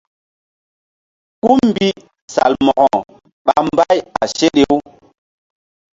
Kú 1.43 1.51
mbi 1.67 1.87
Salmo̧ko 2.33 2.97
ɓa 3.45 3.55
mbay 3.67 3.97
a 4.21 4.23
seɗe-u. 4.37 4.77